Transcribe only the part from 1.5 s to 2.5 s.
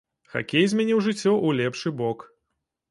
лепшы бок.